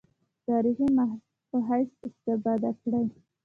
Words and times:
تاریخي 0.47 0.87
مأخذ 0.95 1.21
په 1.49 1.57
حیث 1.67 1.89
استفاده 2.07 2.71
کړې. 2.81 3.03